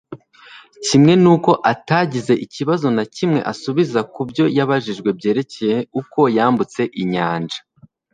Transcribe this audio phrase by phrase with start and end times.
[0.85, 7.59] kimwe nuko atagize ikibazo na kimwe asubiza ku byo yabajijwe byerekeye uko yambutse inyanja.